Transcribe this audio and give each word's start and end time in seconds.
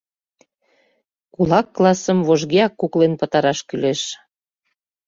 Кулак 1.33 1.67
классым 1.77 2.19
вожгеак 2.27 2.73
куклен 2.79 3.13
пытараш 3.19 3.59
кӱлеш. 3.67 4.01